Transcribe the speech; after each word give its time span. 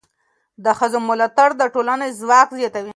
د 0.63 0.65
ښځو 0.79 0.99
ملاتړ 1.09 1.49
د 1.59 1.61
ټولنې 1.73 2.07
ځواک 2.19 2.47
زیاتوي. 2.59 2.89